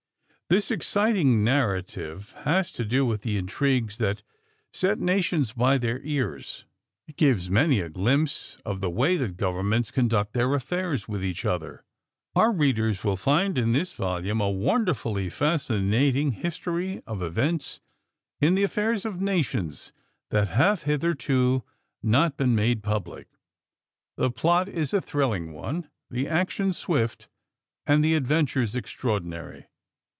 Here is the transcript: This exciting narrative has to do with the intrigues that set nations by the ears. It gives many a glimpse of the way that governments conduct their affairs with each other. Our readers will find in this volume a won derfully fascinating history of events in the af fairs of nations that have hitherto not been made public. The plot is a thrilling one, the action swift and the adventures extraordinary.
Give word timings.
This 0.49 0.69
exciting 0.69 1.45
narrative 1.45 2.33
has 2.39 2.73
to 2.73 2.83
do 2.83 3.05
with 3.05 3.21
the 3.21 3.37
intrigues 3.37 3.97
that 3.99 4.21
set 4.73 4.99
nations 4.99 5.53
by 5.53 5.77
the 5.77 6.01
ears. 6.03 6.65
It 7.07 7.15
gives 7.15 7.49
many 7.49 7.79
a 7.79 7.87
glimpse 7.87 8.57
of 8.65 8.81
the 8.81 8.89
way 8.89 9.15
that 9.15 9.37
governments 9.37 9.91
conduct 9.91 10.33
their 10.33 10.53
affairs 10.53 11.07
with 11.07 11.23
each 11.23 11.45
other. 11.45 11.85
Our 12.35 12.51
readers 12.51 13.01
will 13.01 13.15
find 13.15 13.57
in 13.57 13.71
this 13.71 13.93
volume 13.93 14.41
a 14.41 14.49
won 14.49 14.85
derfully 14.85 15.31
fascinating 15.31 16.33
history 16.33 17.01
of 17.07 17.21
events 17.21 17.79
in 18.41 18.55
the 18.55 18.63
af 18.63 18.73
fairs 18.73 19.05
of 19.05 19.21
nations 19.21 19.93
that 20.31 20.49
have 20.49 20.83
hitherto 20.83 21.63
not 22.03 22.35
been 22.35 22.55
made 22.55 22.83
public. 22.83 23.29
The 24.17 24.29
plot 24.29 24.67
is 24.67 24.93
a 24.93 24.99
thrilling 24.99 25.53
one, 25.53 25.89
the 26.09 26.27
action 26.27 26.73
swift 26.73 27.29
and 27.87 28.03
the 28.03 28.15
adventures 28.15 28.75
extraordinary. 28.75 29.67